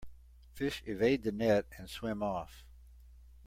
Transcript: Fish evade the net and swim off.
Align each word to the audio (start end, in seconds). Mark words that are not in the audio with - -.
Fish 0.55 0.81
evade 0.87 1.21
the 1.21 1.31
net 1.31 1.67
and 1.77 1.87
swim 1.87 2.23
off. 2.23 2.65